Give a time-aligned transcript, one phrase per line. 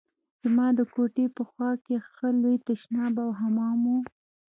[0.41, 3.95] زما د کوټې په خوا کښې ښه لوى تشناب او حمام و.